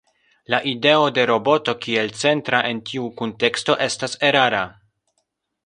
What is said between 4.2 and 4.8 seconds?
erara.